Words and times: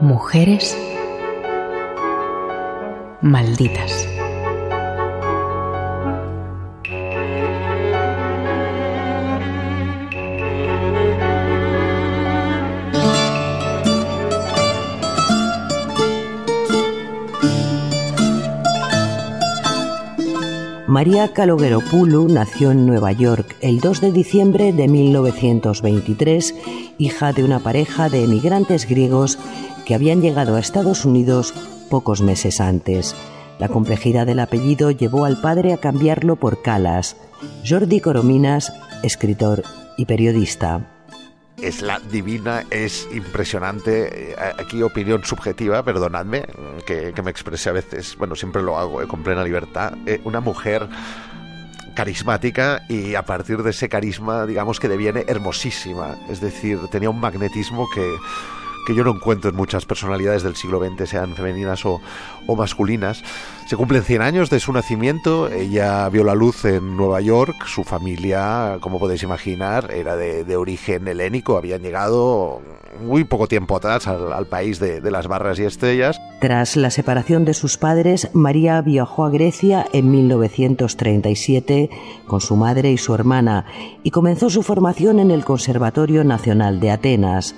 Mujeres 0.00 0.74
malditas. 3.20 4.08
María 20.86 21.32
Kalogeropulu 21.32 22.28
nació 22.28 22.72
en 22.72 22.84
Nueva 22.84 23.12
York 23.12 23.54
el 23.60 23.80
2 23.80 24.00
de 24.00 24.12
diciembre 24.12 24.72
de 24.72 24.88
1923, 24.88 26.54
hija 26.98 27.32
de 27.32 27.44
una 27.44 27.60
pareja 27.60 28.08
de 28.08 28.24
emigrantes 28.24 28.88
griegos 28.88 29.38
que 29.84 29.94
habían 29.94 30.20
llegado 30.20 30.56
a 30.56 30.60
Estados 30.60 31.04
Unidos 31.04 31.54
pocos 31.88 32.22
meses 32.22 32.60
antes. 32.60 33.14
La 33.58 33.68
complejidad 33.68 34.26
del 34.26 34.40
apellido 34.40 34.90
llevó 34.90 35.24
al 35.24 35.40
padre 35.40 35.72
a 35.72 35.78
cambiarlo 35.78 36.36
por 36.36 36.62
Calas. 36.62 37.16
Jordi 37.68 38.00
Corominas, 38.00 38.72
escritor 39.02 39.62
y 39.96 40.06
periodista 40.06 40.88
es 41.62 41.82
la 41.82 42.00
divina, 42.00 42.64
es 42.70 43.08
impresionante. 43.12 44.32
Eh, 44.32 44.36
aquí 44.58 44.82
opinión 44.82 45.24
subjetiva, 45.24 45.82
perdonadme, 45.82 46.44
que, 46.86 47.12
me 47.22 47.30
exprese 47.30 47.68
a 47.68 47.72
veces, 47.72 48.16
bueno, 48.16 48.34
siempre 48.34 48.62
lo 48.62 48.78
hago 48.78 49.02
eh, 49.02 49.06
con 49.06 49.22
plena 49.22 49.44
libertad. 49.44 49.94
Eh, 50.06 50.20
una 50.24 50.40
mujer 50.40 50.88
carismática 51.94 52.82
y 52.88 53.14
a 53.14 53.22
partir 53.22 53.62
de 53.62 53.70
ese 53.70 53.88
carisma, 53.88 54.46
digamos 54.46 54.80
que 54.80 54.88
deviene 54.88 55.24
hermosísima. 55.26 56.16
Es 56.28 56.40
decir, 56.40 56.78
tenía 56.90 57.10
un 57.10 57.20
magnetismo 57.20 57.88
que 57.94 58.16
que 58.86 58.94
yo 58.94 59.04
no 59.04 59.12
encuentro 59.12 59.50
en 59.50 59.56
muchas 59.56 59.84
personalidades 59.84 60.42
del 60.42 60.56
siglo 60.56 60.80
XX, 60.80 61.08
sean 61.08 61.34
femeninas 61.34 61.84
o, 61.84 62.00
masculinas. 62.56 63.22
Se 63.66 63.76
cumplen 63.76 64.02
100 64.02 64.22
años 64.22 64.50
de 64.50 64.58
su 64.58 64.72
nacimiento, 64.72 65.48
ella 65.48 66.08
vio 66.08 66.24
la 66.24 66.34
luz 66.34 66.64
en 66.64 66.96
Nueva 66.96 67.20
York, 67.20 67.54
su 67.66 67.84
familia, 67.84 68.78
como 68.80 68.98
podéis 68.98 69.22
imaginar, 69.22 69.92
era 69.92 70.16
de, 70.16 70.56
origen 70.56 71.06
helénico, 71.06 71.56
habían 71.56 71.80
llegado 71.80 72.60
muy 73.00 73.22
poco 73.22 73.46
tiempo 73.46 73.76
atrás 73.76 74.08
al, 74.08 74.46
país 74.46 74.80
de, 74.80 75.00
de, 75.00 75.10
las 75.12 75.28
barras 75.28 75.60
y 75.60 75.64
estrellas. 75.64 76.20
Tras 76.40 76.76
la 76.76 76.90
separación 76.90 77.44
de 77.44 77.54
sus 77.54 77.78
padres, 77.78 78.28
María 78.32 78.80
viajó 78.80 79.24
a 79.24 79.30
Grecia 79.30 79.86
en 79.92 80.10
1937 80.10 81.88
con 82.26 82.40
su 82.40 82.56
madre 82.56 82.90
y 82.90 82.98
su 82.98 83.14
hermana 83.14 83.66
y 84.02 84.10
comenzó 84.10 84.50
su 84.50 84.64
formación 84.64 85.20
en 85.20 85.30
el 85.30 85.44
Conservatorio 85.44 86.24
Nacional 86.24 86.80
de 86.80 86.90
Atenas. 86.90 87.54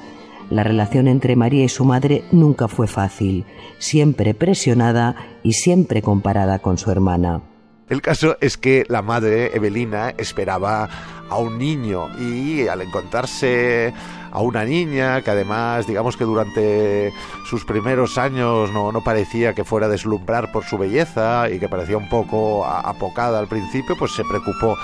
La 0.53 0.65
relación 0.65 1.09
entre 1.09 1.35
María 1.35 1.65
y 1.65 1.71
su 1.71 1.87
madre 1.87 2.25
nunca 2.31 2.69
fue 2.69 2.87
fácil, 2.87 3.47
siempre 3.79 4.35
presionada 4.35 5.17
y 5.43 5.55
siempre 5.55 6.03
comparada 6.03 6.59
con 6.59 6.77
su 6.77 6.91
hermana. 6.91 7.41
El 7.89 8.03
caso 8.03 8.37
es 8.43 8.59
que 8.59 8.85
la 8.87 9.01
madre, 9.01 9.57
Evelina, 9.57 10.11
esperaba 10.19 10.91
a 11.33 11.39
un 11.39 11.59
niño 11.59 12.09
y 12.19 12.69
al 12.69 12.83
encontrarse 12.83 13.93
a 14.31 14.41
una 14.41 14.65
niña 14.65 15.23
que 15.23 15.31
además 15.31 15.87
digamos 15.87 16.17
que 16.17 16.25
durante 16.25 17.13
sus 17.49 17.65
primeros 17.65 18.19
años 18.19 18.71
no, 18.73 18.93
no 18.93 19.03
parecía 19.03 19.55
que 19.55 19.65
fuera 19.65 19.87
a 19.87 19.89
deslumbrar 19.89 20.53
por 20.53 20.65
su 20.65 20.79
belleza 20.79 21.49
y 21.51 21.59
que 21.59 21.69
parecía 21.69 21.97
un 21.97 22.09
poco 22.09 22.65
apocada 22.67 23.39
al 23.39 23.49
principio, 23.49 23.97
pues 23.99 24.13
se 24.13 24.25
preocupó 24.25 24.77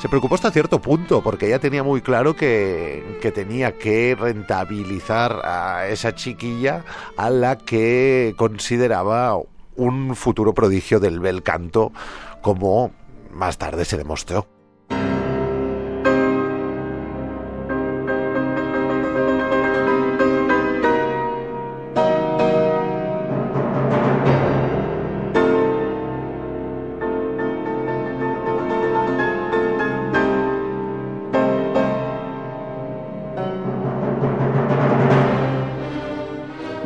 se 0.00 0.08
preocupó 0.08 0.34
hasta 0.34 0.50
cierto 0.50 0.80
punto, 0.80 1.22
porque 1.22 1.46
ella 1.46 1.60
tenía 1.60 1.84
muy 1.84 2.00
claro 2.00 2.34
que, 2.34 3.18
que, 3.22 3.30
tenía 3.30 3.78
que 3.78 4.16
rentabilizar 4.18 5.40
a 5.44 5.86
esa 5.86 6.12
chiquilla 6.16 6.84
a 7.16 7.30
la 7.30 7.56
que 7.56 8.34
consideraba 8.36 9.38
un 9.76 10.16
futuro 10.16 10.54
prodigio 10.54 10.98
del 10.98 11.20
bel 11.20 11.44
canto, 11.44 11.92
como 12.40 12.90
más 13.30 13.58
tarde 13.58 13.84
se 13.84 13.96
demostró. 13.96 14.51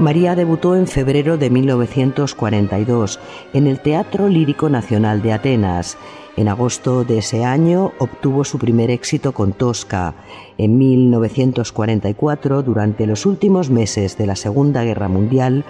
María 0.06 0.36
debutó 0.36 0.76
en 0.76 0.86
febrero 0.86 1.36
de 1.36 1.50
1942 1.50 3.18
en 3.52 3.66
el 3.66 3.80
Teatro 3.80 4.28
Lírico 4.28 4.68
Nacional 4.68 5.20
de 5.20 5.32
Atenas. 5.32 5.98
En 6.36 6.46
agosto 6.46 7.02
de 7.02 7.18
ese 7.18 7.44
año 7.44 7.90
obtuvo 7.98 8.44
su 8.44 8.56
primer 8.56 8.92
éxito 8.92 9.32
con 9.32 9.52
Tosca. 9.52 10.14
En 10.58 10.78
1944, 10.78 12.62
durante 12.62 13.08
los 13.08 13.26
últimos 13.26 13.68
meses 13.68 14.16
de 14.16 14.28
la 14.28 14.36
Segunda 14.36 14.84
Guerra 14.84 15.08
Mundial, 15.08 15.64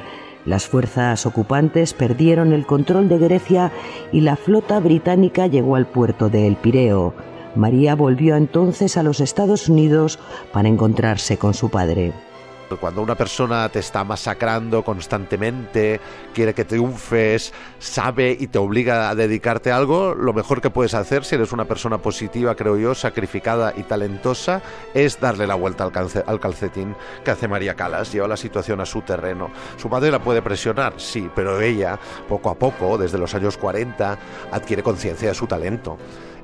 las 0.44 0.66
fuerzas 0.66 1.24
ocupantes 1.24 1.94
perdieron 1.94 2.52
el 2.52 2.66
control 2.66 3.08
de 3.08 3.16
Grecia 3.16 3.72
y 4.12 4.20
la 4.20 4.36
flota 4.36 4.80
británica 4.80 5.46
llegó 5.46 5.76
al 5.76 5.86
puerto 5.86 6.28
de 6.28 6.46
El 6.46 6.56
Pireo. 6.56 7.14
María 7.54 7.94
volvió 7.94 8.36
entonces 8.36 8.98
a 8.98 9.02
los 9.02 9.20
Estados 9.20 9.70
Unidos 9.70 10.18
para 10.52 10.68
encontrarse 10.68 11.38
con 11.38 11.54
su 11.54 11.70
padre. 11.70 12.12
Cuando 12.74 13.00
una 13.00 13.14
persona 13.14 13.68
te 13.68 13.78
está 13.78 14.02
masacrando 14.02 14.82
constantemente, 14.82 16.00
quiere 16.34 16.52
que 16.52 16.64
triunfes, 16.64 17.52
sabe 17.78 18.36
y 18.38 18.48
te 18.48 18.58
obliga 18.58 19.08
a 19.08 19.14
dedicarte 19.14 19.70
a 19.70 19.76
algo, 19.76 20.14
lo 20.14 20.32
mejor 20.32 20.60
que 20.60 20.70
puedes 20.70 20.94
hacer 20.94 21.24
si 21.24 21.36
eres 21.36 21.52
una 21.52 21.66
persona 21.66 21.98
positiva, 21.98 22.56
creo 22.56 22.76
yo, 22.76 22.94
sacrificada 22.94 23.72
y 23.76 23.84
talentosa, 23.84 24.62
es 24.94 25.20
darle 25.20 25.46
la 25.46 25.54
vuelta 25.54 25.84
al, 25.84 25.92
al 26.26 26.40
calcetín 26.40 26.96
que 27.24 27.30
hace 27.30 27.46
María 27.46 27.74
Calas, 27.74 28.12
lleva 28.12 28.26
la 28.26 28.36
situación 28.36 28.80
a 28.80 28.86
su 28.86 29.02
terreno. 29.02 29.50
Su 29.76 29.88
madre 29.88 30.10
la 30.10 30.18
puede 30.18 30.42
presionar, 30.42 30.94
sí, 30.96 31.30
pero 31.34 31.60
ella, 31.60 31.98
poco 32.28 32.50
a 32.50 32.54
poco, 32.56 32.98
desde 32.98 33.18
los 33.18 33.34
años 33.34 33.56
40, 33.56 34.18
adquiere 34.50 34.82
conciencia 34.82 35.28
de 35.28 35.34
su 35.34 35.46
talento 35.46 35.98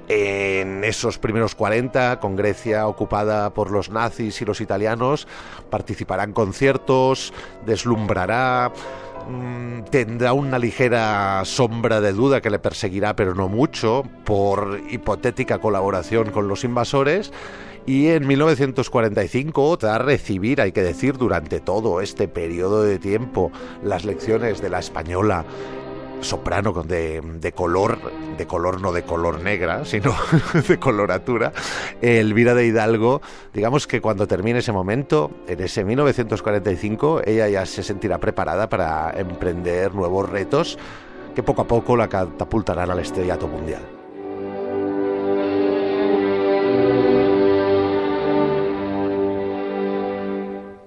en 0.08 0.84
esos 0.84 1.18
primeros 1.18 1.54
40, 1.54 2.20
con 2.20 2.36
Grecia 2.36 2.86
ocupada 2.86 3.54
por 3.54 3.70
los 3.70 3.90
nazis 3.90 4.40
y 4.42 4.44
los 4.44 4.60
italianos, 4.60 5.26
participará 5.70 6.24
en 6.24 6.32
conciertos, 6.32 7.32
deslumbrará, 7.64 8.72
mm, 9.28 9.82
tendrá 9.90 10.32
una 10.32 10.58
ligera 10.58 11.42
sombra 11.44 12.00
de 12.00 12.12
duda 12.12 12.40
que 12.40 12.50
le 12.50 12.58
perseguirá, 12.58 13.16
pero 13.16 13.34
no 13.34 13.48
mucho, 13.48 14.02
por 14.24 14.80
hipotética 14.90 15.58
colaboración 15.58 16.30
con 16.30 16.48
los 16.48 16.64
invasores. 16.64 17.32
Y 17.84 18.08
en 18.08 18.28
1945, 18.28 19.78
a 19.82 19.98
recibir, 19.98 20.60
hay 20.60 20.70
que 20.70 20.82
decir, 20.82 21.18
durante 21.18 21.58
todo 21.58 22.00
este 22.00 22.28
periodo 22.28 22.84
de 22.84 23.00
tiempo, 23.00 23.50
las 23.82 24.04
lecciones 24.04 24.62
de 24.62 24.70
la 24.70 24.78
española 24.78 25.44
soprano 26.22 26.72
de, 26.82 27.20
de, 27.20 27.52
color, 27.52 27.98
de 28.36 28.46
color 28.46 28.80
no 28.80 28.92
de 28.92 29.02
color 29.02 29.40
negra, 29.40 29.84
sino 29.84 30.14
de 30.68 30.78
coloratura, 30.78 31.52
Elvira 32.00 32.54
de 32.54 32.66
Hidalgo, 32.66 33.20
digamos 33.52 33.86
que 33.86 34.00
cuando 34.00 34.26
termine 34.26 34.60
ese 34.60 34.72
momento, 34.72 35.30
en 35.46 35.60
ese 35.60 35.84
1945, 35.84 37.22
ella 37.24 37.48
ya 37.48 37.66
se 37.66 37.82
sentirá 37.82 38.18
preparada 38.18 38.68
para 38.68 39.12
emprender 39.16 39.94
nuevos 39.94 40.28
retos 40.28 40.78
que 41.34 41.42
poco 41.42 41.62
a 41.62 41.66
poco 41.66 41.96
la 41.96 42.08
catapultarán 42.08 42.90
al 42.90 43.00
estrellato 43.00 43.48
mundial. 43.48 44.01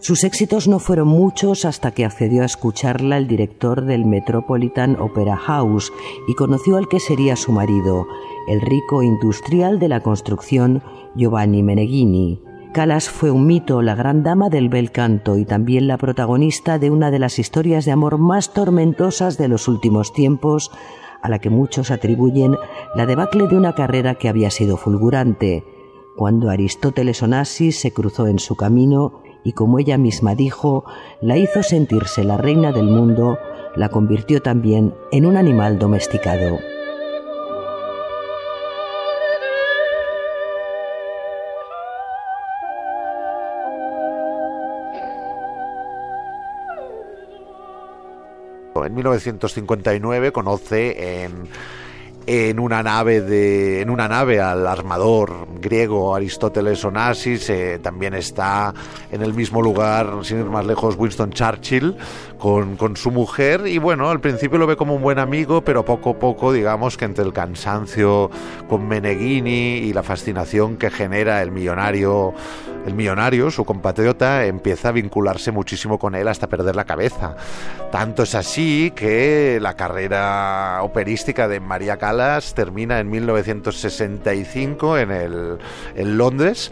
Sus 0.06 0.24
éxitos 0.24 0.68
no 0.68 0.78
fueron 0.78 1.08
muchos 1.08 1.66
hasta 1.66 1.90
que 1.90 2.06
accedió 2.06 2.44
a 2.44 2.46
escucharla 2.46 3.18
el 3.18 3.28
director 3.28 3.86
del 3.86 4.06
Metropolitan 4.06 5.02
Opera 5.02 5.36
House 5.36 5.92
y 6.28 6.36
conoció 6.36 6.78
al 6.78 6.88
que 6.88 7.00
sería 7.00 7.36
su 7.36 7.52
marido, 7.52 8.06
el 8.48 8.62
rico 8.62 9.02
industrial 9.02 9.80
de 9.80 9.88
la 9.88 10.02
construcción 10.02 10.84
Giovanni 11.16 11.64
Meneghini. 11.64 12.40
Calas 12.72 13.10
fue 13.10 13.32
un 13.32 13.48
mito, 13.48 13.82
la 13.82 13.96
gran 13.96 14.22
dama 14.22 14.50
del 14.50 14.70
bel 14.70 14.92
canto 14.92 15.40
y 15.40 15.46
también 15.46 15.88
la 15.88 15.98
protagonista 15.98 16.78
de 16.78 16.92
una 16.92 17.10
de 17.10 17.18
las 17.18 17.40
historias 17.40 17.84
de 17.86 17.92
amor 17.92 18.20
más 18.20 18.54
tormentosas 18.54 19.40
de 19.40 19.48
los 19.48 19.68
últimos 19.68 20.14
tiempos, 20.14 20.70
a 21.24 21.30
la 21.30 21.40
que 21.40 21.50
muchos 21.50 21.90
atribuyen 21.90 22.56
la 22.94 23.08
debacle 23.08 23.48
de 23.48 23.58
una 23.58 23.74
carrera 23.74 24.14
que 24.14 24.30
había 24.30 24.52
sido 24.52 24.78
fulgurante. 24.78 25.64
Cuando 26.16 26.52
Aristóteles 26.52 27.24
Onassis 27.24 27.80
se 27.80 27.92
cruzó 27.92 28.28
en 28.28 28.38
su 28.38 28.56
camino, 28.56 29.24
y 29.46 29.54
como 29.54 29.80
ella 29.80 29.98
misma 29.98 30.36
dijo, 30.36 30.84
la 31.22 31.38
hizo 31.38 31.62
sentirse 31.64 32.24
la 32.24 32.36
reina 32.36 32.72
del 32.72 32.88
mundo, 32.88 33.38
la 33.76 33.90
convirtió 33.90 34.42
también 34.42 34.94
en 35.12 35.26
un 35.26 35.38
animal 35.38 35.78
domesticado. 35.78 36.58
En 48.84 48.94
1959 48.94 50.32
conoce 50.32 51.24
en 51.24 51.50
en 52.28 52.60
una 52.60 52.82
nave 52.82 53.22
de 53.22 53.82
en 53.82 53.90
una 53.90 54.08
nave 54.08 54.42
al 54.42 54.66
armador 54.66 55.48
griego 55.66 56.16
Aristóteles 56.16 56.86
Onassis 56.86 57.50
eh, 57.50 57.80
también 57.82 58.14
está 58.14 58.72
en 59.12 59.24
el 59.24 59.34
mismo 59.34 59.64
lugar 59.64 60.20
sin 60.22 60.40
ir 60.40 60.46
más 60.46 60.64
lejos 60.66 60.96
Winston 60.96 61.32
Churchill 61.32 61.98
con, 62.38 62.78
con, 62.78 62.96
su 62.96 63.10
mujer. 63.10 63.66
Y 63.66 63.80
bueno 63.80 64.10
al 64.10 64.22
principio 64.22 64.60
lo 64.60 64.68
ve 64.68 64.78
como 64.78 64.94
un 64.94 65.02
buen 65.02 65.18
amigo 65.18 65.64
pero 65.64 65.84
poco 65.84 66.12
a 66.12 66.20
poco 66.20 66.54
digamos 66.54 66.98
que 66.98 67.06
entre 67.06 67.26
el 67.26 67.34
cansancio 67.34 68.30
con 68.70 68.88
Meneghini 68.88 69.78
y 69.78 69.94
la 69.94 70.04
fascinación 70.04 70.78
que 70.78 70.92
genera 70.92 71.42
el 71.42 71.52
millonario 71.52 72.34
el 72.86 72.94
millonario 72.94 73.50
su 73.50 73.66
compatriota 73.66 74.46
empieza 74.46 74.90
a 74.90 74.92
vincularse 74.92 75.52
muchísimo 75.52 75.98
con 75.98 76.14
él 76.14 76.28
hasta 76.28 76.48
perder 76.48 76.76
la 76.76 76.86
cabeza. 76.86 77.36
Tanto 77.92 78.24
es 78.24 78.36
así 78.36 78.92
que 78.96 79.58
la 79.60 79.76
carrera 79.76 80.80
operística 80.84 81.48
de 81.48 81.60
María 81.60 81.98
Callas 81.98 82.54
termina 82.54 83.00
en 83.00 83.10
1965 83.10 84.98
en, 84.98 85.12
el, 85.12 85.55
en 85.96 86.18
Londres 86.18 86.72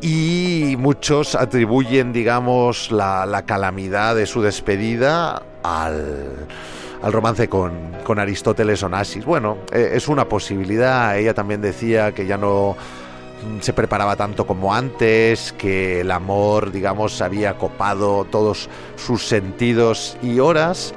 y 0.00 0.76
muchos 0.78 1.34
atribuyen, 1.34 2.12
digamos, 2.12 2.90
la, 2.90 3.44
calamidad 3.46 4.16
de 4.16 4.26
su 4.26 4.42
despedida 4.42 5.42
al, 5.62 6.46
romance 7.02 7.48
con, 7.48 7.72
con, 8.04 8.18
Aristóteles 8.18 8.82
Onassis. 8.82 9.24
Bueno, 9.24 9.58
eh, 9.72 9.92
es 9.94 10.08
una 10.08 10.26
posibilidad. 10.28 11.18
Ella 11.18 11.34
también 11.34 11.60
decía 11.60 12.12
que 12.12 12.26
ya 12.26 12.38
no 12.38 12.76
se 13.60 13.72
preparaba 13.72 14.16
tanto 14.16 14.46
como 14.46 14.74
antes, 14.74 15.52
que 15.52 16.00
el 16.00 16.10
amor, 16.10 16.72
digamos, 16.72 17.20
había 17.22 17.56
copado 17.56 18.24
todos 18.24 18.68
sus 18.96 19.26
sentidos 19.26 20.16
y 20.22 20.40
horas 20.40 20.94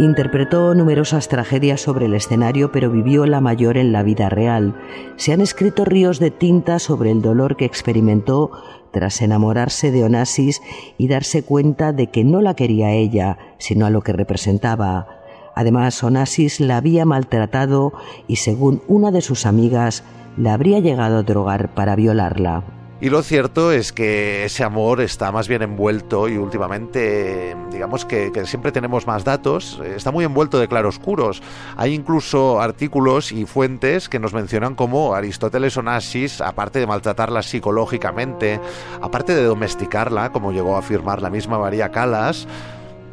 Interpretó 0.00 0.74
numerosas 0.74 1.28
tragedias 1.28 1.82
sobre 1.82 2.06
el 2.06 2.14
escenario, 2.14 2.72
pero 2.72 2.90
vivió 2.90 3.26
la 3.26 3.42
mayor 3.42 3.76
en 3.76 3.92
la 3.92 4.02
vida 4.02 4.30
real. 4.30 4.74
Se 5.16 5.34
han 5.34 5.42
escrito 5.42 5.84
ríos 5.84 6.18
de 6.18 6.30
tinta 6.30 6.78
sobre 6.78 7.10
el 7.10 7.20
dolor 7.20 7.54
que 7.54 7.66
experimentó 7.66 8.50
tras 8.92 9.20
enamorarse 9.20 9.90
de 9.90 10.02
Onassis 10.02 10.62
y 10.96 11.08
darse 11.08 11.42
cuenta 11.42 11.92
de 11.92 12.06
que 12.06 12.24
no 12.24 12.40
la 12.40 12.54
quería 12.54 12.92
ella, 12.92 13.36
sino 13.58 13.84
a 13.84 13.90
lo 13.90 14.00
que 14.00 14.14
representaba. 14.14 15.18
Además, 15.54 16.02
Onassis 16.02 16.60
la 16.60 16.78
había 16.78 17.04
maltratado 17.04 17.92
y, 18.26 18.36
según 18.36 18.80
una 18.88 19.10
de 19.10 19.20
sus 19.20 19.44
amigas, 19.44 20.02
la 20.38 20.54
habría 20.54 20.78
llegado 20.78 21.18
a 21.18 21.22
drogar 21.24 21.74
para 21.74 21.94
violarla. 21.94 22.79
Y 23.02 23.08
lo 23.08 23.22
cierto 23.22 23.72
es 23.72 23.94
que 23.94 24.44
ese 24.44 24.62
amor 24.62 25.00
está 25.00 25.32
más 25.32 25.48
bien 25.48 25.62
envuelto 25.62 26.28
y 26.28 26.36
últimamente, 26.36 27.56
digamos 27.72 28.04
que, 28.04 28.30
siempre 28.44 28.72
tenemos 28.72 29.06
más 29.06 29.24
datos, 29.24 29.80
está 29.82 30.10
muy 30.10 30.26
envuelto 30.26 30.58
de 30.58 30.68
claroscuros. 30.68 31.42
Hay 31.78 31.94
incluso 31.94 32.60
artículos 32.60 33.32
y 33.32 33.46
fuentes 33.46 34.10
que 34.10 34.18
nos 34.18 34.34
mencionan 34.34 34.74
como 34.74 35.14
Aristóteles 35.14 35.78
Onassis, 35.78 36.42
aparte 36.42 36.78
de 36.78 36.86
maltratarla 36.86 37.42
psicológicamente, 37.42 38.60
aparte 39.00 39.34
de 39.34 39.44
domesticarla, 39.44 40.30
como 40.30 40.52
llegó 40.52 40.76
a 40.76 40.80
afirmar 40.80 41.22
la 41.22 41.30
misma 41.30 41.58
María 41.58 41.90
Calas, 41.92 42.46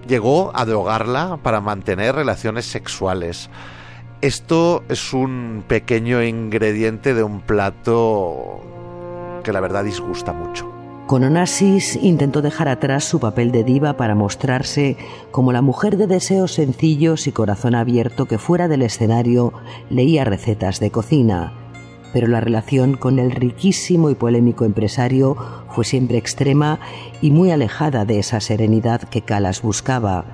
llegó 0.05 0.51
a 0.53 0.65
drogarla 0.65 1.39
para 1.41 1.61
mantener 1.61 2.13
relaciones 2.13 2.65
sexuales. 2.65 3.49
Esto 4.19 4.83
es 4.89 5.13
un 5.13 5.63
pequeño 5.65 6.21
ingrediente 6.23 7.13
de 7.13 7.23
un 7.23 7.39
plato 7.39 8.63
que 9.47 9.53
la 9.53 9.61
verdad 9.61 9.85
disgusta 9.85 10.33
mucho. 10.33 10.69
Con 11.07 11.23
Onassis 11.23 11.95
intentó 11.95 12.41
dejar 12.41 12.67
atrás 12.67 13.05
su 13.05 13.21
papel 13.21 13.53
de 13.53 13.63
diva 13.63 13.95
para 13.95 14.13
mostrarse 14.13 14.97
como 15.31 15.53
la 15.53 15.61
mujer 15.61 15.95
de 15.95 16.05
deseos 16.05 16.51
sencillos 16.51 17.27
y 17.27 17.31
corazón 17.31 17.73
abierto 17.73 18.25
que 18.25 18.39
fuera 18.39 18.67
del 18.67 18.81
escenario 18.81 19.53
leía 19.89 20.25
recetas 20.25 20.81
de 20.81 20.91
cocina. 20.91 21.53
Pero 22.11 22.27
la 22.27 22.41
relación 22.41 22.97
con 22.97 23.19
el 23.19 23.31
riquísimo 23.31 24.09
y 24.09 24.15
polémico 24.15 24.65
empresario 24.65 25.37
fue 25.69 25.85
siempre 25.85 26.17
extrema 26.17 26.81
y 27.21 27.31
muy 27.31 27.51
alejada 27.51 28.03
de 28.03 28.19
esa 28.19 28.41
serenidad 28.41 29.03
que 29.03 29.21
Calas 29.21 29.61
buscaba. 29.61 30.25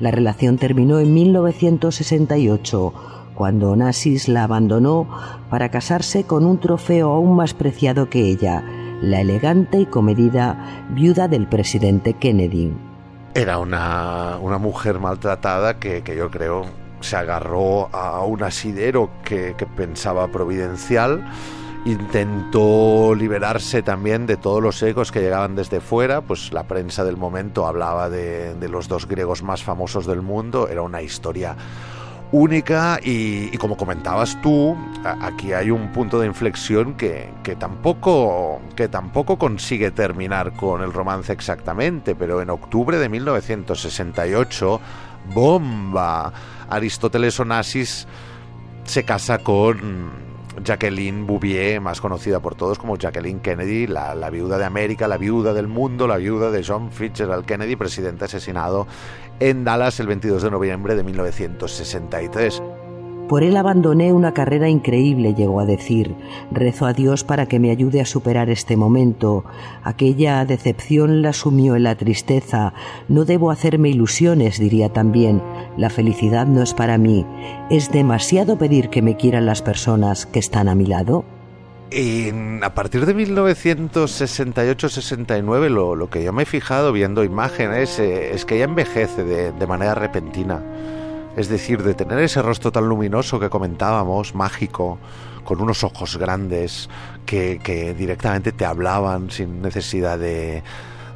La 0.00 0.10
relación 0.10 0.56
terminó 0.56 0.98
en 0.98 1.12
1968 1.12 2.94
cuando 3.34 3.70
Onassis 3.70 4.28
la 4.28 4.44
abandonó 4.44 5.08
para 5.50 5.70
casarse 5.70 6.24
con 6.24 6.44
un 6.44 6.58
trofeo 6.58 7.10
aún 7.10 7.36
más 7.36 7.54
preciado 7.54 8.08
que 8.08 8.20
ella, 8.20 8.64
la 9.02 9.20
elegante 9.20 9.80
y 9.80 9.86
comedida 9.86 10.86
viuda 10.90 11.28
del 11.28 11.48
presidente 11.48 12.14
Kennedy. 12.14 12.72
Era 13.34 13.58
una, 13.58 14.38
mujer 14.60 15.00
maltratada 15.00 15.78
que, 15.78 16.02
yo 16.16 16.30
creo 16.30 16.66
se 17.00 17.16
agarró 17.16 17.88
a 17.94 18.24
un 18.24 18.42
asidero 18.42 19.10
que, 19.24 19.56
pensaba 19.76 20.28
providencial 20.28 21.24
intentó 21.84 23.12
liberarse 23.12 23.82
también 23.82 24.26
de 24.26 24.36
todos 24.36 24.62
los 24.62 24.80
ecos 24.84 25.10
que 25.10 25.20
llegaban 25.20 25.56
desde 25.56 25.80
fuera, 25.80 26.20
pues 26.20 26.52
la 26.52 26.68
prensa 26.68 27.02
del 27.02 27.16
momento 27.16 27.66
hablaba 27.66 28.08
de, 28.08 28.54
de, 28.54 28.68
los 28.68 28.86
dos 28.86 29.08
griegos 29.08 29.42
más 29.42 29.64
famosos 29.64 30.06
del 30.06 30.22
mundo, 30.22 30.68
era 30.68 30.82
una 30.82 31.02
historia 31.02 31.56
única 32.32 32.98
y, 33.02 33.56
como 33.58 33.76
comentabas 33.76 34.40
tú, 34.40 34.76
aquí 35.04 35.52
hay 35.52 35.70
un 35.70 35.92
punto 35.92 36.18
de 36.18 36.26
inflexión 36.26 36.94
que, 36.94 37.30
tampoco, 37.58 38.60
que 38.74 38.88
tampoco 38.88 39.38
consigue 39.38 39.90
terminar 39.90 40.54
con 40.54 40.82
el 40.82 40.92
romance 40.92 41.32
exactamente, 41.32 42.14
pero 42.14 42.40
en 42.40 42.50
octubre 42.50 42.98
de 42.98 43.08
1968, 43.08 44.80
bomba, 45.34 46.32
Aristóteles 46.68 47.38
Onassis 47.38 48.08
se 48.84 49.04
casa 49.04 49.38
con 49.38 50.32
Jacqueline 50.64 51.26
Bouvier, 51.26 51.80
más 51.80 52.00
conocida 52.00 52.40
por 52.40 52.54
todos 52.54 52.78
como 52.78 52.96
Jacqueline 52.96 53.40
Kennedy, 53.40 53.86
la, 53.86 54.14
la, 54.14 54.30
viuda 54.30 54.58
de 54.58 54.64
América, 54.64 55.08
la 55.08 55.16
viuda 55.16 55.52
del 55.52 55.66
mundo, 55.66 56.06
la 56.06 56.16
viuda 56.16 56.50
de 56.50 56.64
John 56.64 56.90
Fitzgerald 56.90 57.44
Kennedy, 57.44 57.76
presidente 57.76 58.24
asesinado 58.24 58.86
en 59.40 59.64
Dallas 59.64 60.00
el 60.00 60.06
22 60.06 60.42
de 60.42 60.50
noviembre 60.50 60.94
de 60.94 61.04
1963. 61.04 62.62
Por 63.28 63.44
él 63.44 63.56
abandoné 63.56 64.12
una 64.12 64.34
carrera 64.34 64.68
increíble, 64.68 65.32
llegó 65.32 65.60
a 65.60 65.64
decir. 65.64 66.14
Rezo 66.50 66.84
a 66.84 66.92
Dios 66.92 67.24
para 67.24 67.46
que 67.46 67.58
me 67.58 67.70
ayude 67.70 68.00
a 68.00 68.04
superar 68.04 68.50
este 68.50 68.76
momento. 68.76 69.44
Aquella 69.84 70.44
decepción 70.44 71.22
la 71.22 71.32
sumió 71.32 71.76
en 71.76 71.84
la 71.84 71.94
tristeza. 71.94 72.74
No 73.08 73.24
debo 73.24 73.50
hacerme 73.50 73.88
ilusiones, 73.88 74.58
diría 74.58 74.90
también. 74.90 75.40
La 75.78 75.88
felicidad 75.88 76.46
no 76.46 76.62
es 76.62 76.74
para 76.74 76.98
mí. 76.98 77.24
¿Es 77.70 77.90
demasiado 77.90 78.58
pedir 78.58 78.90
que 78.90 79.00
me 79.00 79.16
quieran 79.16 79.46
las 79.46 79.62
personas 79.62 80.26
que 80.26 80.38
están 80.38 80.68
a 80.68 80.74
mi 80.74 80.84
lado? 80.84 81.24
A 82.62 82.74
partir 82.74 83.06
de 83.06 83.14
1968-69 83.14 85.68
lo, 85.68 85.94
lo, 85.94 86.10
que 86.10 86.22
yo 86.22 86.32
me 86.32 86.44
he 86.44 86.46
fijado 86.46 86.92
viendo 86.92 87.24
imágenes 87.24 87.98
eh, 87.98 88.32
es 88.34 88.44
que 88.44 88.56
ella 88.56 88.64
envejece 88.64 89.24
de, 89.24 89.52
de, 89.52 89.66
manera 89.66 89.94
repentina. 89.94 90.62
Es 91.36 91.48
decir, 91.48 91.82
de 91.82 91.94
tener 91.94 92.18
ese 92.18 92.42
rostro 92.42 92.72
tan 92.72 92.88
luminoso 92.88 93.40
que 93.40 93.48
comentábamos, 93.48 94.34
mágico, 94.34 94.98
con 95.44 95.60
unos 95.60 95.84
ojos 95.84 96.16
grandes 96.16 96.88
que, 97.26 97.60
que 97.62 97.94
directamente 97.94 98.52
te 98.52 98.64
hablaban 98.64 99.30
sin 99.30 99.62
necesidad 99.62 100.18
de, 100.18 100.62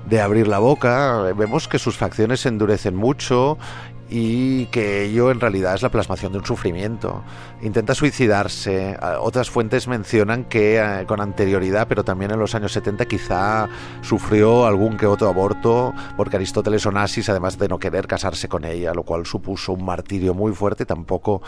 de 0.07 0.21
abrir 0.21 0.49
la 0.49 0.59
boca. 0.59 1.23
Vemos 1.37 1.69
que 1.69 1.79
sus 1.79 1.97
facciones 1.97 2.41
se 2.41 2.49
endurecen 2.49 2.97
mucho 2.97 3.59
y 4.09 4.67
que 4.67 5.05
ello 5.05 5.31
en 5.31 5.41
realidad 5.41 5.75
es 5.75 5.83
la 5.83 5.91
plasmación 5.91 6.33
de 6.33 6.39
un 6.39 6.45
sufrimiento. 6.45 7.23
Intenta 7.63 7.95
suicidarse. 7.95 8.97
Otras 9.21 9.51
fuentes 9.51 9.89
mencionan 9.89 10.45
que 10.45 10.79
eh, 10.79 11.07
con 11.07 11.21
anterioridad, 11.21 11.89
pero 11.89 12.05
también 12.05 12.31
en 12.31 12.39
los 12.39 12.55
años 12.55 12.73
70 12.73 13.07
quizá 13.07 13.69
sufrió 14.03 14.67
algún 14.67 14.97
que 14.97 15.07
otro 15.07 15.29
aborto 15.29 15.93
porque 16.17 16.37
Aristóteles 16.37 16.87
Onassis, 16.87 17.29
además 17.29 17.59
de 17.59 17.69
no 17.69 17.79
querer 17.79 18.07
casarse 18.07 18.49
con 18.49 18.65
ella, 18.65 18.95
lo 18.95 19.03
cual 19.03 19.27
supuso 19.27 19.73
un 19.73 19.85
martirio 19.85 20.35
muy 20.35 20.53
fuerte, 20.53 20.87
tampoco 20.87 21.43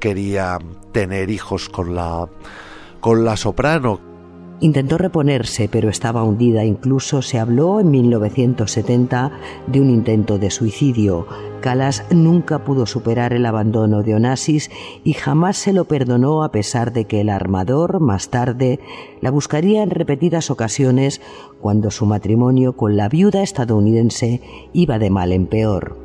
quería 0.00 0.58
tener 0.92 1.30
hijos 1.30 1.68
con 1.68 1.94
la 1.94 2.26
con 3.00 3.24
la 3.24 3.36
soprano, 3.36 4.00
Intentó 4.60 4.98
reponerse, 4.98 5.68
pero 5.70 5.88
estaba 5.88 6.24
hundida. 6.24 6.64
Incluso 6.64 7.22
se 7.22 7.38
habló 7.38 7.78
en 7.78 7.92
1970 7.92 9.30
de 9.68 9.80
un 9.80 9.88
intento 9.88 10.38
de 10.38 10.50
suicidio. 10.50 11.28
Calas 11.60 12.04
nunca 12.10 12.60
pudo 12.64 12.86
superar 12.86 13.32
el 13.32 13.44
abandono 13.44 14.02
de 14.02 14.14
Onassis 14.14 14.70
y 15.02 15.12
jamás 15.14 15.56
se 15.56 15.72
lo 15.72 15.86
perdonó 15.86 16.44
a 16.44 16.52
pesar 16.52 16.92
de 16.92 17.06
que 17.06 17.20
el 17.20 17.28
armador, 17.28 18.00
más 18.00 18.30
tarde, 18.30 18.78
la 19.20 19.30
buscaría 19.30 19.82
en 19.82 19.90
repetidas 19.90 20.50
ocasiones 20.50 21.20
cuando 21.60 21.90
su 21.90 22.06
matrimonio 22.06 22.76
con 22.76 22.96
la 22.96 23.08
viuda 23.08 23.42
estadounidense 23.42 24.40
iba 24.72 24.98
de 24.98 25.10
mal 25.10 25.32
en 25.32 25.46
peor. 25.46 25.96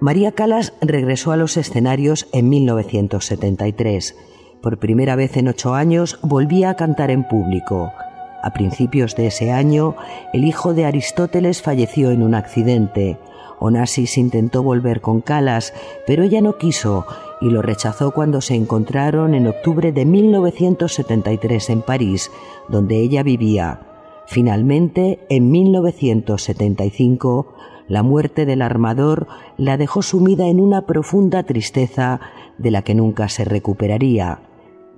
María 0.00 0.32
Calas 0.32 0.72
regresó 0.80 1.30
a 1.30 1.36
los 1.36 1.58
escenarios 1.58 2.26
en 2.32 2.48
1973. 2.48 4.16
Por 4.62 4.78
primera 4.78 5.16
vez 5.16 5.38
en 5.38 5.48
ocho 5.48 5.74
años 5.74 6.18
volvía 6.22 6.68
a 6.68 6.76
cantar 6.76 7.10
en 7.10 7.24
público. 7.24 7.94
A 8.42 8.52
principios 8.52 9.16
de 9.16 9.28
ese 9.28 9.52
año, 9.52 9.96
el 10.34 10.44
hijo 10.44 10.74
de 10.74 10.84
Aristóteles 10.84 11.62
falleció 11.62 12.10
en 12.10 12.22
un 12.22 12.34
accidente. 12.34 13.16
Onassis 13.58 14.18
intentó 14.18 14.62
volver 14.62 15.00
con 15.00 15.22
Calas, 15.22 15.72
pero 16.06 16.24
ella 16.24 16.42
no 16.42 16.58
quiso 16.58 17.06
y 17.40 17.48
lo 17.48 17.62
rechazó 17.62 18.10
cuando 18.10 18.42
se 18.42 18.54
encontraron 18.54 19.34
en 19.34 19.46
octubre 19.46 19.92
de 19.92 20.04
1973 20.04 21.70
en 21.70 21.80
París, 21.80 22.30
donde 22.68 23.00
ella 23.00 23.22
vivía. 23.22 23.80
Finalmente, 24.26 25.20
en 25.30 25.50
1975, 25.50 27.54
la 27.88 28.02
muerte 28.02 28.44
del 28.44 28.60
armador 28.60 29.26
la 29.56 29.78
dejó 29.78 30.02
sumida 30.02 30.48
en 30.48 30.60
una 30.60 30.84
profunda 30.86 31.44
tristeza 31.44 32.20
de 32.58 32.70
la 32.70 32.82
que 32.82 32.94
nunca 32.94 33.30
se 33.30 33.46
recuperaría. 33.46 34.40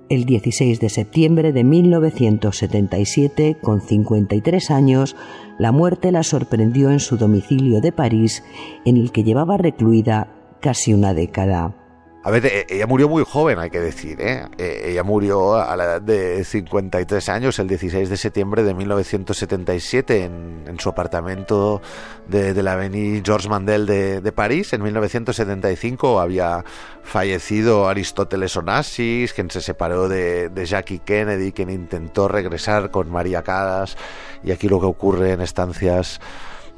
El 0.09 0.25
16 0.25 0.79
de 0.79 0.89
septiembre 0.89 1.53
de 1.53 1.63
1977, 1.63 3.57
con 3.61 3.81
53 3.81 4.71
años, 4.71 5.15
la 5.57 5.71
muerte 5.71 6.11
la 6.11 6.23
sorprendió 6.23 6.91
en 6.91 6.99
su 6.99 7.17
domicilio 7.17 7.79
de 7.81 7.91
París, 7.91 8.43
en 8.85 8.97
el 8.97 9.11
que 9.11 9.23
llevaba 9.23 9.57
recluida 9.57 10.27
casi 10.59 10.93
una 10.93 11.13
década. 11.13 11.82
A 12.25 12.31
ver, 12.31 12.45
e-, 12.45 12.65
ella 12.69 12.87
murió 12.87 13.09
muy 13.09 13.23
joven, 13.25 13.59
hay 13.59 13.69
que 13.69 13.81
decir, 13.81 14.21
¿eh? 14.21 14.47
E-, 14.57 14.91
ella 14.91 15.03
murió 15.03 15.55
a 15.55 15.75
la 15.75 15.83
edad 15.83 16.01
de 16.01 16.43
53 16.45 17.29
años, 17.29 17.59
el 17.59 17.67
16 17.67 18.09
de 18.09 18.15
septiembre 18.15 18.63
de 18.63 18.73
1977, 18.73 20.23
en, 20.23 20.63
en 20.65 20.79
su 20.79 20.87
apartamento 20.87 21.81
de, 22.27 22.53
la 22.63 22.73
avenida 22.73 23.21
Georges 23.25 23.49
Mandel 23.49 23.85
de, 23.85 24.21
de, 24.21 24.31
París. 24.31 24.71
En 24.71 24.83
1975 24.83 26.21
había 26.21 26.63
fallecido 27.03 27.89
Aristóteles 27.89 28.55
Onassis, 28.55 29.33
quien 29.33 29.51
se 29.51 29.59
separó 29.59 30.07
de, 30.07 30.47
de 30.47 30.65
Jackie 30.65 30.99
Kennedy, 30.99 31.51
quien 31.51 31.69
intentó 31.69 32.29
regresar 32.29 32.89
con 32.89 33.11
María 33.11 33.43
Cadas, 33.43 33.97
y 34.45 34.51
aquí 34.51 34.69
lo 34.69 34.79
que 34.79 34.85
ocurre 34.85 35.33
en 35.33 35.41
estancias 35.41 36.21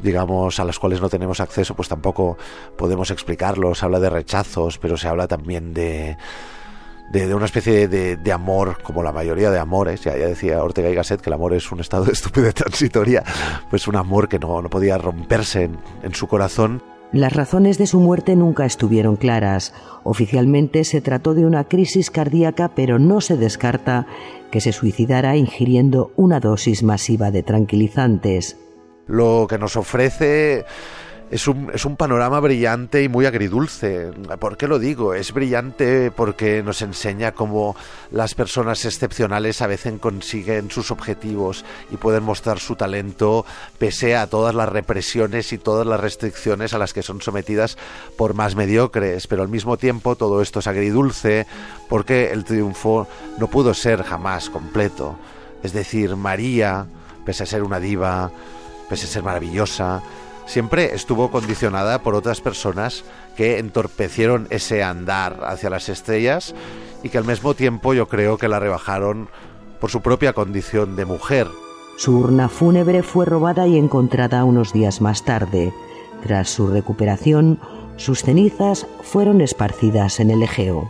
digamos, 0.05 0.59
a 0.59 0.63
las 0.63 0.79
cuales 0.79 1.01
no 1.01 1.09
tenemos 1.09 1.41
acceso, 1.41 1.75
pues 1.75 1.89
tampoco 1.89 2.38
podemos 2.77 3.12
explicarlos. 3.12 3.83
Habla 3.83 4.00
de 4.00 4.09
rechazos, 4.09 4.77
pero 4.77 4.95
se 4.95 5.09
habla 5.09 5.27
también 5.27 5.74
de, 5.74 6.15
de, 7.12 7.35
una 7.35 7.45
especie 7.45 7.88
de, 7.88 8.31
amor, 8.31 8.81
como 8.83 9.03
la 9.03 9.12
mayoría 9.12 9.51
de 9.51 9.59
amores. 9.59 10.01
Ya, 10.01 10.13
decía 10.13 10.63
Ortega 10.63 10.89
y 10.89 10.95
Gasset 10.95 11.19
que 11.19 11.29
el 11.29 11.33
amor 11.33 11.53
es 11.53 11.71
un 11.71 11.81
estado 11.81 12.05
de 12.05 12.13
estupidez 12.13 12.53
transitoria, 12.55 13.24
pues 13.69 13.88
un 13.88 13.97
amor 13.97 14.29
que 14.29 14.39
no, 14.39 14.62
no 14.62 14.69
podía 14.69 14.97
romperse 14.97 15.63
en, 15.63 15.77
en 16.03 16.13
su 16.13 16.27
corazón. 16.27 16.81
Las 17.12 17.33
razones 17.33 17.77
de 17.77 17.88
su 17.88 18.00
muerte 18.00 18.35
nunca 18.35 18.65
estuvieron 18.65 19.15
claras. 19.15 19.74
Oficialmente 20.03 20.83
se 20.83 21.01
trató 21.01 21.33
de 21.33 21.45
una 21.45 21.63
crisis 21.63 22.12
cardíaca, 22.12 22.71
pero 22.75 23.00
no 23.00 23.21
se 23.21 23.38
descarta 23.38 24.05
que 24.51 24.59
se 24.59 24.74
suicidara 24.74 25.38
ingiriendo 25.38 26.12
una 26.15 26.39
dosis 26.39 26.83
masiva 26.83 27.31
de 27.31 27.43
tranquilizantes 27.43 28.57
lo 29.07 29.47
que 29.50 29.57
nos 29.57 29.75
ofrece 29.75 30.65
es 31.31 31.47
un, 31.47 31.71
es 31.74 31.85
un, 31.85 31.95
panorama 31.95 32.39
brillante 32.39 33.01
y 33.01 33.09
muy 33.09 33.25
agridulce. 33.25 34.12
¿Por 34.39 34.57
qué 34.57 34.67
lo 34.67 34.77
digo? 34.77 35.15
Es 35.15 35.33
brillante 35.33 36.12
porque 36.12 36.62
nos 36.62 36.81
enseña 36.83 37.31
cómo 37.31 37.75
las 38.12 38.35
personas 38.35 38.85
excepcionales 38.85 39.62
a 39.62 39.67
veces 39.67 39.95
consiguen 40.00 40.69
sus 40.69 40.91
objetivos 40.91 41.65
y 41.91 41.97
pueden 41.97 42.24
mostrar 42.24 42.59
su 42.59 42.75
talento 42.75 43.45
pese 43.79 44.15
a 44.15 44.27
todas 44.27 44.53
las 44.53 44.69
represiones 44.69 45.51
y 45.51 45.57
todas 45.57 45.88
las 45.88 46.00
restricciones 46.00 46.74
a 46.74 46.77
las 46.77 46.93
que 46.93 47.03
son 47.03 47.21
sometidas 47.21 47.77
por 48.17 48.35
más 48.35 48.55
mediocres. 48.55 49.25
Pero 49.25 49.41
al 49.41 49.50
mismo 49.50 49.77
tiempo 49.77 50.15
todo 50.15 50.41
esto 50.41 50.59
es 50.59 50.67
agridulce 50.67 51.47
porque 51.89 52.31
el 52.31 52.45
triunfo 52.45 53.07
no 53.39 53.47
pudo 53.50 53.74
ser 53.74 54.03
jamás 54.03 54.51
completo. 54.51 55.17
Es 55.63 55.74
decir, 55.74 56.15
María, 56.15 56.85
pese 57.25 57.43
a 57.43 57.47
ser 57.47 57.63
una 57.63 57.79
diva, 57.79 58.31
pese 58.89 59.05
a 59.05 59.09
ser 59.09 59.23
maravillosa, 59.23 60.01
siempre 60.45 60.93
estuvo 60.93 61.31
condicionada 61.31 62.01
por 62.01 62.15
otras 62.15 62.41
personas 62.41 63.03
que 63.35 63.59
entorpecieron 63.59 64.47
ese 64.49 64.83
andar 64.83 65.41
hacia 65.45 65.69
las 65.69 65.89
estrellas 65.89 66.55
y 67.03 67.09
que 67.09 67.17
al 67.17 67.25
mismo 67.25 67.53
tiempo 67.53 67.93
yo 67.93 68.07
creo 68.07 68.37
que 68.37 68.47
la 68.47 68.59
rebajaron 68.59 69.29
por 69.79 69.89
su 69.89 70.01
propia 70.01 70.33
condición 70.33 70.95
de 70.95 71.05
mujer. 71.05 71.47
Su 71.97 72.17
urna 72.17 72.49
fúnebre 72.49 73.03
fue 73.03 73.25
robada 73.25 73.67
y 73.67 73.77
encontrada 73.77 74.43
unos 74.43 74.73
días 74.73 75.01
más 75.01 75.23
tarde. 75.23 75.73
Tras 76.23 76.49
su 76.49 76.67
recuperación, 76.67 77.59
sus 77.97 78.23
cenizas 78.23 78.87
fueron 79.01 79.41
esparcidas 79.41 80.19
en 80.19 80.31
el 80.31 80.43
Egeo. 80.43 80.89